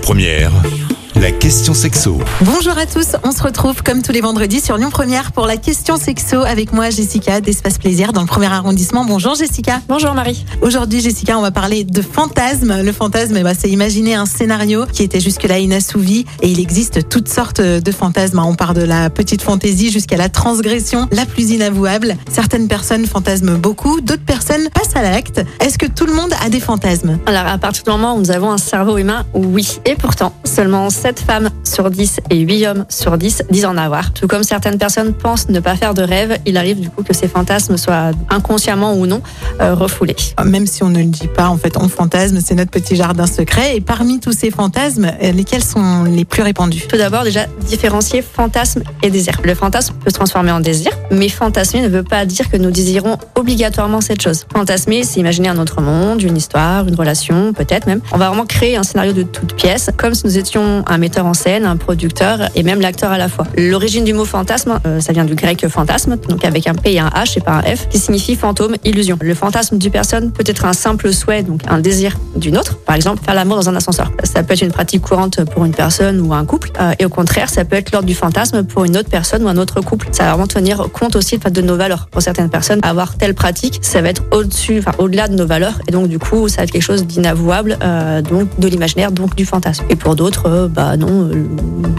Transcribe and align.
Première, 0.00 0.52
la 1.16 1.30
question 1.30 1.74
sexo. 1.74 2.18
Bonjour 2.40 2.76
à 2.78 2.86
tous, 2.86 3.16
on 3.22 3.32
se 3.32 3.42
retrouve 3.42 3.82
comme 3.82 4.02
tous 4.02 4.12
les 4.12 4.20
vendredis 4.20 4.60
sur 4.60 4.76
Lyon 4.78 4.90
Première 4.90 5.32
pour 5.32 5.46
la 5.46 5.56
question 5.56 5.96
sexo 5.96 6.42
avec 6.42 6.72
moi 6.72 6.90
Jessica 6.90 7.40
d'Espace 7.40 7.78
Plaisir 7.78 8.12
dans 8.12 8.22
le 8.22 8.26
premier 8.26 8.46
arrondissement. 8.46 9.04
Bonjour 9.04 9.34
Jessica. 9.34 9.80
Bonjour 9.88 10.14
Marie. 10.14 10.44
Aujourd'hui 10.62 11.00
Jessica, 11.00 11.38
on 11.38 11.42
va 11.42 11.50
parler 11.50 11.84
de 11.84 12.02
fantasmes. 12.02 12.82
Le 12.82 12.92
fantasme, 12.92 13.36
eh 13.36 13.42
ben, 13.42 13.54
c'est 13.58 13.68
imaginer 13.68 14.14
un 14.14 14.26
scénario 14.26 14.86
qui 14.90 15.02
était 15.02 15.20
jusque-là 15.20 15.58
inassouvi 15.58 16.24
et 16.40 16.48
il 16.48 16.60
existe 16.60 17.08
toutes 17.08 17.28
sortes 17.28 17.60
de 17.60 17.92
fantasmes. 17.92 18.38
On 18.38 18.54
part 18.54 18.74
de 18.74 18.82
la 18.82 19.10
petite 19.10 19.42
fantaisie 19.42 19.90
jusqu'à 19.90 20.16
la 20.16 20.28
transgression 20.28 21.08
la 21.12 21.26
plus 21.26 21.50
inavouable. 21.50 22.16
Certaines 22.30 22.68
personnes 22.68 23.06
fantasment 23.06 23.58
beaucoup, 23.58 24.00
d'autres 24.00 24.24
personnes 24.24 24.68
passent 24.70 24.96
à 24.96 25.02
l'acte. 25.02 25.44
Est-ce 25.60 25.78
que 25.78 25.86
tout 25.86 26.06
le 26.06 26.14
monde 26.14 26.32
a 26.44 26.48
des 26.48 26.60
fantasmes? 26.60 27.18
Alors 27.26 27.46
à 27.46 27.58
partir 27.58 27.84
du 27.84 27.90
moment 27.90 28.16
où 28.16 28.20
nous 28.20 28.30
avons 28.30 28.50
un 28.50 28.58
cerveau 28.58 28.96
humain, 28.98 29.24
oui. 29.34 29.80
Et 29.84 29.94
pourtant, 29.94 30.32
seulement 30.44 30.86
7 31.02 31.18
femmes 31.18 31.50
sur 31.64 31.90
10 31.90 32.20
et 32.30 32.38
8 32.38 32.66
hommes 32.68 32.84
sur 32.88 33.18
10 33.18 33.42
disent 33.50 33.64
en 33.64 33.76
avoir. 33.76 34.12
Tout 34.12 34.28
comme 34.28 34.44
certaines 34.44 34.78
personnes 34.78 35.12
pensent 35.12 35.48
ne 35.48 35.58
pas 35.58 35.74
faire 35.74 35.94
de 35.94 36.02
rêve, 36.02 36.38
il 36.46 36.56
arrive 36.56 36.78
du 36.78 36.90
coup 36.90 37.02
que 37.02 37.12
ces 37.12 37.26
fantasmes 37.26 37.76
soient 37.76 38.12
inconsciemment 38.30 38.94
ou 38.94 39.06
non 39.06 39.20
euh, 39.60 39.74
refoulés. 39.74 40.14
Même 40.44 40.64
si 40.64 40.84
on 40.84 40.90
ne 40.90 41.00
le 41.00 41.06
dit 41.06 41.26
pas, 41.26 41.48
en 41.48 41.56
fait, 41.56 41.76
on 41.76 41.88
fantasme, 41.88 42.38
c'est 42.40 42.54
notre 42.54 42.70
petit 42.70 42.94
jardin 42.94 43.26
secret. 43.26 43.76
Et 43.76 43.80
parmi 43.80 44.20
tous 44.20 44.30
ces 44.30 44.52
fantasmes, 44.52 45.10
euh, 45.20 45.32
lesquels 45.32 45.64
sont 45.64 46.04
les 46.04 46.24
plus 46.24 46.42
répandus? 46.42 46.86
Tout 46.86 46.98
d'abord, 46.98 47.24
déjà, 47.24 47.46
différencier 47.66 48.22
fantasme 48.22 48.84
et 49.02 49.10
désir. 49.10 49.40
Le 49.42 49.56
fantasme 49.56 49.94
peut 50.04 50.10
se 50.10 50.14
transformer 50.14 50.52
en 50.52 50.60
désir, 50.60 50.92
mais 51.10 51.28
fantasmer 51.28 51.80
ne 51.80 51.88
veut 51.88 52.04
pas 52.04 52.24
dire 52.26 52.48
que 52.48 52.56
nous 52.56 52.70
désirons 52.70 53.18
obligatoirement 53.34 54.00
cette 54.00 54.22
chose. 54.22 54.44
Fantasmer, 54.52 55.02
c'est 55.02 55.18
imaginer 55.18 55.48
un 55.48 55.58
autre 55.58 55.80
monde, 55.80 56.22
une 56.22 56.36
histoire, 56.36 56.86
une 56.86 56.94
relation, 56.94 57.52
peut-être 57.52 57.88
même. 57.88 58.02
On 58.12 58.18
va 58.18 58.28
vraiment 58.28 58.46
créer 58.46 58.76
un 58.76 58.84
scénario 58.84 59.12
de 59.12 59.24
toute 59.24 59.54
pièce, 59.54 59.90
comme 59.96 60.14
si 60.14 60.26
nous 60.26 60.38
étions 60.38 60.84
un 60.92 60.98
metteur 60.98 61.24
en 61.26 61.34
scène, 61.34 61.64
un 61.64 61.76
producteur 61.76 62.50
et 62.54 62.62
même 62.62 62.80
l'acteur 62.80 63.10
à 63.10 63.18
la 63.18 63.28
fois. 63.28 63.46
L'origine 63.56 64.04
du 64.04 64.12
mot 64.12 64.26
fantasme, 64.26 64.78
euh, 64.86 65.00
ça 65.00 65.12
vient 65.12 65.24
du 65.24 65.34
grec 65.34 65.66
fantasme, 65.68 66.18
donc 66.28 66.44
avec 66.44 66.66
un 66.66 66.74
P 66.74 66.92
et 66.92 67.00
un 67.00 67.08
H 67.08 67.38
et 67.38 67.40
pas 67.40 67.52
un 67.52 67.62
F, 67.62 67.88
qui 67.88 67.98
signifie 67.98 68.36
fantôme, 68.36 68.76
illusion. 68.84 69.16
Le 69.20 69.34
fantasme 69.34 69.78
d'une 69.78 69.90
personne 69.90 70.32
peut 70.32 70.44
être 70.46 70.66
un 70.66 70.74
simple 70.74 71.12
souhait, 71.12 71.42
donc 71.42 71.62
un 71.68 71.78
désir 71.78 72.18
d'une 72.36 72.58
autre. 72.58 72.76
Par 72.78 72.94
exemple, 72.94 73.24
faire 73.24 73.34
l'amour 73.34 73.56
dans 73.56 73.70
un 73.70 73.76
ascenseur. 73.76 74.10
Ça 74.24 74.42
peut 74.42 74.52
être 74.52 74.62
une 74.62 74.70
pratique 74.70 75.02
courante 75.02 75.44
pour 75.44 75.64
une 75.64 75.72
personne 75.72 76.20
ou 76.20 76.34
un 76.34 76.44
couple. 76.44 76.70
Euh, 76.78 76.92
et 76.98 77.06
au 77.06 77.08
contraire, 77.08 77.48
ça 77.48 77.64
peut 77.64 77.76
être 77.76 77.92
l'ordre 77.92 78.06
du 78.06 78.14
fantasme 78.14 78.62
pour 78.64 78.84
une 78.84 78.96
autre 78.96 79.08
personne 79.08 79.42
ou 79.44 79.48
un 79.48 79.56
autre 79.56 79.80
couple. 79.80 80.08
Ça 80.12 80.24
va 80.24 80.30
vraiment 80.30 80.46
tenir 80.46 80.88
compte 80.92 81.16
aussi 81.16 81.38
de 81.38 81.62
nos 81.62 81.76
valeurs. 81.76 82.08
Pour 82.10 82.20
certaines 82.20 82.50
personnes, 82.50 82.80
avoir 82.82 83.16
telle 83.16 83.34
pratique, 83.34 83.78
ça 83.80 84.02
va 84.02 84.10
être 84.10 84.24
au-dessus, 84.30 84.78
enfin 84.78 84.92
au-delà 84.98 85.28
de 85.28 85.34
nos 85.34 85.46
valeurs. 85.46 85.80
Et 85.88 85.92
donc 85.92 86.08
du 86.08 86.18
coup, 86.18 86.48
ça 86.48 86.58
va 86.58 86.64
être 86.64 86.70
quelque 86.70 86.82
chose 86.82 87.06
d'inavouable, 87.06 87.78
euh, 87.82 88.20
donc 88.20 88.48
de 88.58 88.68
l'imaginaire, 88.68 89.10
donc 89.10 89.34
du 89.34 89.46
fantasme. 89.46 89.84
Et 89.88 89.96
pour 89.96 90.16
d'autres, 90.16 90.68
bah 90.70 90.81
non, 90.96 91.28
euh, 91.28 91.44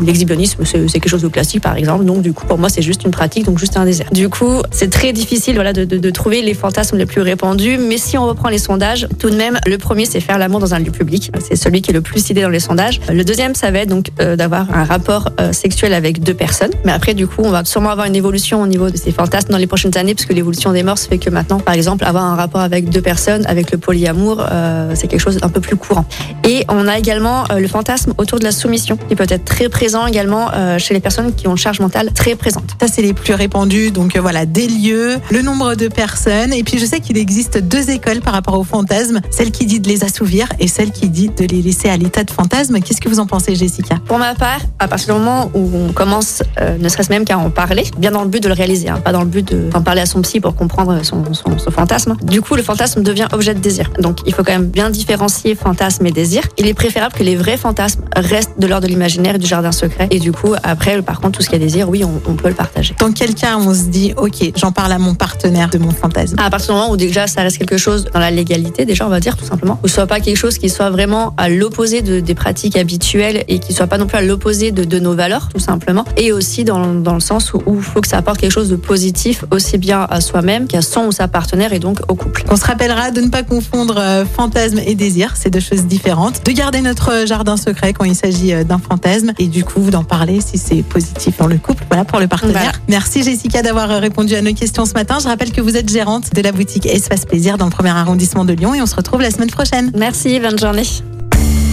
l'exhibitionnisme, 0.02 0.64
c'est 0.66 0.88
quelque 0.88 1.10
chose 1.10 1.22
de 1.22 1.28
classique, 1.28 1.62
par 1.62 1.76
exemple. 1.78 2.06
Donc, 2.06 2.22
du 2.22 2.34
coup, 2.34 2.46
pour 2.46 2.58
moi, 2.58 2.70
c'est 2.70 2.82
juste 2.82 3.04
une 3.04 3.12
pratique, 3.12 3.46
donc 3.46 3.58
juste 3.58 3.78
un 3.78 3.86
désir. 3.86 4.06
Du 4.12 4.30
coup, 4.30 4.62
c'est 4.72 4.90
très 4.90 5.14
difficile 5.14 5.56
voilà, 5.56 5.74
de, 5.74 6.10
trouver 6.10 6.42
les 6.42 6.54
fantasmes 6.54 6.98
les 6.98 7.06
plus 7.06 7.22
répandus. 7.22 7.78
Mais 7.78 7.98
si 7.98 8.18
on 8.18 8.26
reprend 8.26 8.50
les 8.50 8.58
sondages, 8.58 9.08
tout 9.20 9.30
de 9.30 9.36
même, 9.36 9.60
le 9.66 9.78
premier, 9.78 10.06
c'est 10.06 10.20
faire 10.20 10.38
l'amour 10.38 10.60
dans 10.60 10.74
un 10.74 10.80
lieu 10.80 10.92
public. 10.92 11.32
C'est 11.40 11.56
celui 11.56 11.82
qui 11.82 11.92
est 11.92 11.94
le 11.94 12.02
plus 12.02 12.24
cité 12.24 12.42
dans 12.42 12.50
les 12.50 12.60
sondages. 12.60 13.00
Le 13.10 13.24
deuxième, 13.24 13.56
ça 13.56 13.72
va 13.72 13.80
être 13.80 13.90
donc 13.90 14.12
euh, 14.20 14.36
d'avoir 14.36 14.68
un 14.76 14.84
rapport 14.84 15.30
euh, 15.40 15.54
sexuel 15.54 15.94
avec 15.94 16.22
deux 16.22 16.34
personnes. 16.34 16.72
Mais 16.86 16.92
après, 16.92 17.14
du 17.14 17.28
coup, 17.28 17.42
on 17.44 17.52
va 17.52 17.66
sûrement 17.66 17.90
avoir 17.90 18.06
une 18.06 18.16
évolution 18.16 18.62
au 18.62 18.68
niveau 18.68 18.90
de 18.90 18.98
ces 18.98 19.12
fantasmes 19.12 19.50
dans 19.50 19.58
les 19.58 19.68
prochaines 19.68 19.98
années, 19.98 20.14
puisque 20.14 20.34
l'évolution 20.34 20.72
des 20.72 20.84
mœurs 20.84 21.00
fait 21.00 21.18
que 21.18 21.30
maintenant, 21.30 21.60
par 21.60 21.74
exemple, 21.74 22.06
avoir 22.06 22.24
un 22.24 22.36
rapport 22.36 22.62
avec 22.62 22.90
deux 22.90 23.02
personnes, 23.02 23.46
avec 23.48 23.72
le 23.72 23.78
polyamour, 23.78 24.46
c'est 24.94 25.08
quelque 25.08 25.22
chose 25.22 25.38
d'un 25.38 25.50
peu 25.50 25.62
plus 25.62 25.76
courant. 25.76 26.06
Et 26.44 26.66
on 26.70 26.88
a 26.88 26.98
également 26.98 27.46
le 27.56 27.68
fantasme 27.68 28.14
autour 28.18 28.40
de 28.40 28.44
la 28.44 28.52
soumission, 28.52 28.73
qui 28.78 29.16
peut 29.16 29.26
être 29.28 29.46
très 29.46 29.70
présent 29.70 30.06
également 30.08 30.50
euh, 30.54 30.78
chez 30.78 30.94
les 30.94 31.00
personnes 31.00 31.34
qui 31.34 31.48
ont 31.48 31.52
une 31.52 31.58
charge 31.58 31.80
mentale 31.80 32.12
très 32.14 32.36
présente. 32.36 32.76
Ça, 32.80 32.88
c'est 32.88 33.02
les 33.02 33.14
plus 33.14 33.34
répandus. 33.34 33.92
Donc 33.92 34.16
euh, 34.16 34.22
voilà, 34.22 34.46
des 34.46 34.68
lieux, 34.68 35.18
le 35.32 35.42
nombre 35.42 35.76
de 35.76 35.88
personnes. 35.88 36.54
Et 36.54 36.64
puis 36.64 36.80
je 36.80 36.86
sais 36.86 37.00
qu'il 37.00 37.18
existe 37.18 37.58
deux 37.58 37.90
écoles 37.90 38.22
par 38.22 38.34
rapport 38.34 38.58
aux 38.58 38.64
fantasmes. 38.64 39.22
Celle 39.30 39.52
qui 39.52 39.66
dit 39.66 39.80
de 39.80 39.88
les 39.88 40.04
assouvir 40.04 40.48
et 40.60 40.68
celle 40.68 40.92
qui 40.92 41.10
dit 41.10 41.30
de 41.30 41.46
les 41.46 41.62
laisser 41.62 41.90
à 41.90 41.98
l'état 41.98 42.24
de 42.24 42.32
fantasme. 42.32 42.80
Qu'est-ce 42.82 43.02
que 43.02 43.10
vous 43.10 43.20
en 43.20 43.26
pensez, 43.26 43.56
Jessica? 43.56 43.96
Pour 44.06 44.18
ma 44.18 44.36
part, 44.36 44.60
à 44.80 44.88
partir 44.88 45.14
du 45.14 45.20
moment 45.20 45.52
où 45.54 45.70
on 45.76 45.94
commence, 45.94 46.44
euh, 46.60 46.78
ne 46.78 46.90
serait-ce 46.90 47.10
même 47.10 47.26
qu'à 47.26 47.38
en 47.38 47.50
parler, 47.50 47.84
bien 47.98 48.12
dans 48.12 48.24
le 48.24 48.30
but 48.30 48.42
de 48.42 48.48
le 48.48 48.54
réaliser, 48.54 48.90
hein, 48.90 49.00
pas 49.04 49.12
dans 49.12 49.22
le 49.22 49.28
but 49.28 49.54
d'en 49.70 49.82
parler 49.82 50.02
à 50.02 50.06
son 50.06 50.22
psy 50.22 50.40
pour 50.40 50.56
comprendre 50.56 51.04
son, 51.04 51.24
son, 51.34 51.58
son, 51.58 51.72
fantasme. 51.72 52.16
Du 52.24 52.42
coup, 52.42 52.56
le 52.56 52.64
fantasme 52.64 53.04
devient 53.04 53.28
objet 53.32 53.54
de 53.54 53.60
désir. 53.60 53.90
Donc 54.00 54.20
il 54.26 54.34
faut 54.34 54.44
quand 54.44 54.54
même 54.54 54.68
bien 54.68 54.90
différencier 54.90 55.56
fantasme 55.56 56.06
et 56.06 56.12
désir. 56.12 56.44
Il 56.58 56.68
est 56.68 56.74
préférable 56.74 57.14
que 57.14 57.24
les 57.24 57.36
vrais 57.36 57.58
fantasmes 57.58 58.04
restent 58.16 58.60
de 58.64 58.68
l'ordre 58.68 58.88
de 58.88 58.92
l'imaginaire 58.92 59.36
et 59.36 59.40
du 59.40 59.46
jardin 59.46 59.74
secret. 59.74 60.08
Et 60.10 60.20
du 60.20 60.32
coup, 60.32 60.56
après, 60.64 61.02
par 61.02 61.20
contre, 61.20 61.38
tout 61.38 61.44
ce 61.44 61.50
qui 61.50 61.56
est 61.56 61.60
désir, 61.60 61.90
oui, 61.90 62.04
on, 62.06 62.22
on, 62.30 62.36
peut 62.36 62.48
le 62.48 62.54
partager. 62.54 62.96
Dans 62.98 63.12
quel 63.12 63.36
cas 63.36 63.58
on 63.58 63.74
se 63.74 63.84
dit, 63.84 64.14
ok, 64.16 64.54
j'en 64.56 64.72
parle 64.72 64.94
à 64.94 65.00
mon 65.00 65.16
partenaire 65.16 65.70
de 65.70 65.78
mon 65.78 65.92
fantasme 65.92 66.38
À 66.40 66.50
partir 66.50 66.74
du 66.74 66.80
moment 66.80 66.92
où 66.92 66.98
déjà 66.98 67.28
ça 67.28 67.42
reste 67.42 67.58
quelque 67.58 67.78
chose 67.78 68.06
dans 68.14 68.20
la 68.20 68.32
légalité, 68.32 68.86
déjà 68.86 69.06
on 69.06 69.10
va 69.10 69.20
dire 69.20 69.36
tout 69.36 69.44
simplement, 69.44 69.80
ou 69.84 69.90
soit 69.90 70.08
pas 70.08 70.22
quelque 70.22 70.38
chose 70.38 70.58
qui 70.58 70.70
soit 70.70 70.90
vraiment 70.90 71.34
à 71.36 71.50
l'opposé 71.50 72.02
de, 72.02 72.22
des 72.22 72.36
pratiques 72.36 72.78
habituelles 72.78 73.44
et 73.50 73.60
qui 73.60 73.74
soit 73.74 73.88
pas 73.88 73.98
non 73.98 74.08
plus 74.08 74.18
à 74.18 74.22
l'opposé 74.22 74.72
de, 74.72 74.86
de, 74.86 75.00
nos 75.00 75.14
valeurs, 75.14 75.50
tout 75.54 75.60
simplement. 75.60 76.06
Et 76.16 76.32
aussi 76.32 76.64
dans, 76.64 76.94
dans 76.94 77.16
le 77.16 77.20
sens 77.20 77.54
où 77.54 77.62
il 77.68 77.82
faut 77.82 78.00
que 78.00 78.08
ça 78.08 78.18
apporte 78.18 78.40
quelque 78.40 78.52
chose 78.52 78.70
de 78.70 78.78
positif 78.78 79.44
aussi 79.52 79.78
bien 79.78 80.08
à 80.10 80.22
soi-même 80.22 80.68
qu'à 80.68 80.82
son 80.82 81.08
ou 81.08 81.12
sa 81.12 81.28
partenaire 81.28 81.74
et 81.74 81.80
donc 81.80 82.00
au 82.08 82.16
couple. 82.16 82.46
On 82.50 82.56
se 82.56 82.66
rappellera 82.66 83.12
de 83.12 83.20
ne 83.20 83.28
pas 83.28 83.44
confondre 83.44 83.98
euh, 83.98 84.24
fantasme 84.26 84.80
et 84.86 84.96
désir, 84.96 85.34
c'est 85.36 85.50
deux 85.50 85.60
choses 85.60 85.84
différentes. 85.84 86.46
De 86.46 86.52
garder 86.54 86.80
notre 86.80 87.26
jardin 87.26 87.58
secret 87.58 87.92
quand 87.92 88.06
il 88.06 88.16
s'agit 88.16 88.53
euh, 88.54 88.64
d'un 88.64 88.78
fantasme 88.78 89.34
et 89.40 89.48
du 89.48 89.64
coup 89.64 89.90
d'en 89.90 90.04
parler 90.04 90.40
si 90.42 90.58
c'est 90.58 90.84
positif 90.84 91.38
dans 91.38 91.48
le 91.48 91.58
couple, 91.58 91.84
voilà 91.90 92.06
pour 92.06 92.20
le 92.20 92.28
partenaire. 92.28 92.54
Voilà. 92.54 92.72
Merci 92.88 93.24
Jessica 93.24 93.62
d'avoir 93.62 93.90
répondu 93.90 94.36
à 94.36 94.42
nos 94.42 94.54
questions 94.54 94.86
ce 94.86 94.94
matin. 94.94 95.18
Je 95.22 95.28
rappelle 95.28 95.52
que 95.52 95.62
vous 95.62 95.78
êtes 95.78 95.90
gérante 95.90 96.34
de 96.34 96.42
la 96.42 96.52
boutique 96.52 96.86
Espace 96.86 97.26
Plaisir 97.26 97.58
dans 97.58 97.66
le 97.66 97.72
premier 97.72 97.90
arrondissement 97.90 98.46
de 98.46 98.54
Lyon 98.54 98.74
et 98.74 98.82
on 98.82 98.86
se 98.86 98.96
retrouve 98.96 99.22
la 99.22 99.32
semaine 99.32 99.52
prochaine. 99.52 99.92
Merci, 99.96 100.40
bonne 100.40 100.60
journée. 100.60 100.84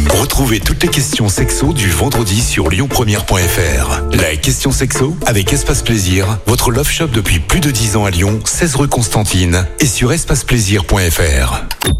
Retrouvez 0.09 0.61
toutes 0.61 0.83
les 0.83 0.89
questions 0.89 1.29
sexo 1.29 1.73
du 1.73 1.89
vendredi 1.89 2.41
sur 2.41 2.69
lyonpremière.fr. 2.69 4.03
La 4.13 4.37
question 4.37 4.73
sexo 4.73 5.17
avec 5.27 5.53
Espace 5.53 5.83
Plaisir, 5.83 6.39
votre 6.47 6.71
love 6.71 6.89
shop 6.89 7.09
depuis 7.09 7.39
plus 7.39 7.61
de 7.61 7.71
10 7.71 7.97
ans 7.97 8.05
à 8.05 8.11
Lyon, 8.11 8.41
16 8.45 8.75
rue 8.77 8.89
Constantine 8.89 9.67
et 9.79 9.87
sur 9.87 10.13
espaceplaisir.fr. 10.13 12.00